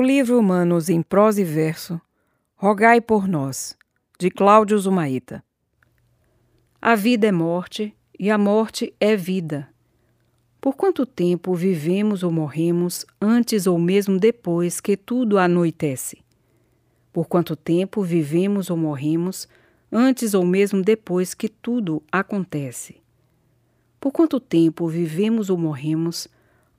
livro 0.00 0.38
Humanos 0.38 0.88
em 0.88 1.02
prosa 1.02 1.42
e 1.42 1.44
verso, 1.44 2.00
Rogai 2.56 3.02
por 3.02 3.28
nós, 3.28 3.76
de 4.18 4.30
Cláudio 4.30 4.78
Zumaíta. 4.78 5.44
A 6.80 6.94
vida 6.94 7.26
é 7.26 7.32
morte 7.32 7.94
e 8.18 8.30
a 8.30 8.38
morte 8.38 8.94
é 8.98 9.14
vida. 9.14 9.68
Por 10.58 10.74
quanto 10.74 11.04
tempo 11.04 11.54
vivemos 11.54 12.22
ou 12.22 12.32
morremos 12.32 13.04
antes 13.20 13.66
ou 13.66 13.78
mesmo 13.78 14.18
depois 14.18 14.80
que 14.80 14.96
tudo 14.96 15.36
anoitece? 15.36 16.24
Por 17.12 17.28
quanto 17.28 17.54
tempo 17.54 18.02
vivemos 18.02 18.70
ou 18.70 18.78
morremos 18.78 19.46
antes 19.92 20.32
ou 20.32 20.46
mesmo 20.46 20.82
depois 20.82 21.34
que 21.34 21.48
tudo 21.48 22.02
acontece? 22.10 23.02
Por 24.00 24.12
quanto 24.12 24.40
tempo 24.40 24.88
vivemos 24.88 25.50
ou 25.50 25.58
morremos 25.58 26.26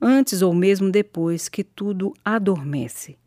antes 0.00 0.42
ou 0.42 0.54
mesmo 0.54 0.90
depois 0.90 1.48
que 1.48 1.64
tudo 1.64 2.14
adormece. 2.24 3.18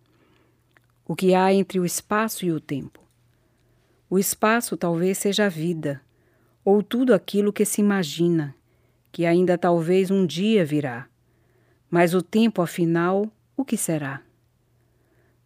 O 1.06 1.16
que 1.16 1.34
há 1.34 1.54
entre 1.54 1.80
o 1.80 1.86
espaço 1.86 2.46
e 2.46 2.52
o 2.52 2.60
tempo? 2.60 3.02
O 4.10 4.20
espaço 4.20 4.78
talvez 4.78 5.18
seja 5.18 5.46
a 5.46 5.50
vida, 5.50 6.02
ou 6.64 6.84
tudo 6.84 7.14
aquilo 7.14 7.54
que 7.54 7.66
se 7.66 7.82
imagina, 7.82 8.56
que 9.12 9.26
ainda 9.26 9.58
talvez 9.58 10.12
um 10.12 10.26
dia 10.26 10.64
virá. 10.64 11.08
Mas 11.90 12.14
o 12.14 12.22
tempo, 12.22 12.62
afinal, 12.62 13.28
o 13.58 13.66
que 13.66 13.76
será? 13.76 14.22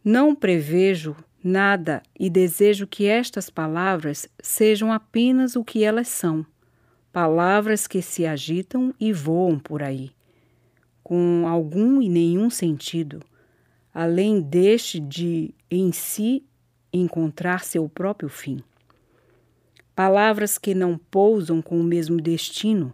Não 0.03 0.35
prevejo 0.35 1.15
nada 1.41 2.03
e 2.19 2.29
desejo 2.29 2.85
que 2.85 3.05
estas 3.05 3.49
palavras 3.49 4.27
sejam 4.41 4.91
apenas 4.91 5.55
o 5.55 5.63
que 5.63 5.83
elas 5.83 6.09
são, 6.09 6.45
palavras 7.11 7.87
que 7.87 8.01
se 8.01 8.25
agitam 8.25 8.93
e 8.99 9.13
voam 9.13 9.57
por 9.57 9.81
aí 9.81 10.11
com 11.03 11.45
algum 11.47 12.01
e 12.01 12.07
nenhum 12.07 12.49
sentido, 12.49 13.19
além 13.93 14.41
deste 14.41 14.99
de 14.99 15.53
em 15.69 15.91
si 15.91 16.43
encontrar 16.91 17.63
seu 17.63 17.89
próprio 17.89 18.29
fim. 18.29 18.63
Palavras 19.95 20.57
que 20.57 20.73
não 20.73 20.97
pousam 20.97 21.61
com 21.61 21.79
o 21.79 21.83
mesmo 21.83 22.19
destino 22.19 22.93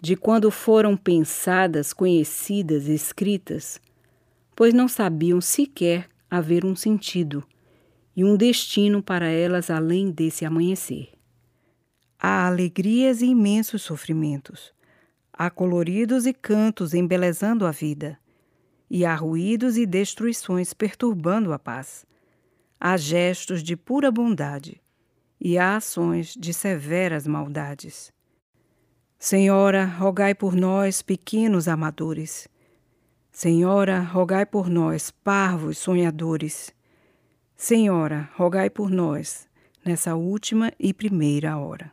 de 0.00 0.16
quando 0.16 0.50
foram 0.50 0.96
pensadas, 0.96 1.92
conhecidas, 1.92 2.88
escritas, 2.88 3.80
pois 4.56 4.74
não 4.74 4.88
sabiam 4.88 5.40
sequer 5.40 6.08
haver 6.28 6.64
um 6.64 6.74
sentido 6.74 7.44
e 8.16 8.24
um 8.24 8.36
destino 8.36 9.02
para 9.02 9.28
elas 9.28 9.70
além 9.70 10.10
desse 10.10 10.44
amanhecer. 10.44 11.10
Há 12.18 12.46
alegrias 12.46 13.22
e 13.22 13.26
imensos 13.26 13.82
sofrimentos 13.82 14.72
Há 15.44 15.50
coloridos 15.50 16.24
e 16.24 16.32
cantos 16.32 16.94
embelezando 16.94 17.66
a 17.66 17.72
vida, 17.72 18.16
e 18.88 19.04
há 19.04 19.12
ruídos 19.12 19.76
e 19.76 19.84
destruições 19.84 20.72
perturbando 20.72 21.52
a 21.52 21.58
paz. 21.58 22.06
Há 22.78 22.96
gestos 22.96 23.60
de 23.60 23.76
pura 23.76 24.08
bondade, 24.08 24.80
e 25.40 25.58
há 25.58 25.74
ações 25.74 26.36
de 26.38 26.54
severas 26.54 27.26
maldades. 27.26 28.12
Senhora, 29.18 29.84
rogai 29.84 30.32
por 30.32 30.54
nós, 30.54 31.02
pequenos 31.02 31.66
amadores. 31.66 32.46
Senhora, 33.32 33.98
rogai 33.98 34.46
por 34.46 34.70
nós, 34.70 35.10
parvos 35.10 35.76
sonhadores. 35.76 36.72
Senhora, 37.56 38.30
rogai 38.36 38.70
por 38.70 38.90
nós, 38.90 39.48
nessa 39.84 40.14
última 40.14 40.72
e 40.78 40.94
primeira 40.94 41.58
hora. 41.58 41.90